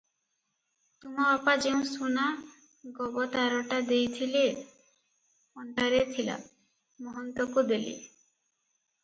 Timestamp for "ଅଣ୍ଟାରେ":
5.65-6.01